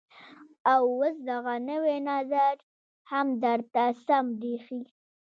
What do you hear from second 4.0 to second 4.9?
سم بريښي.